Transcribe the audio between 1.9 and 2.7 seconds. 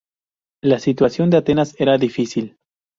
difícil.